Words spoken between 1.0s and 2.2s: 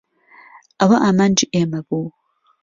ئامانجی ئێمە بوو.